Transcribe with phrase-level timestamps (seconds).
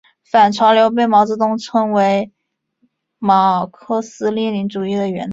[0.23, 2.31] 反潮流被毛泽东称为
[3.19, 5.29] 马克思列宁主义的原则。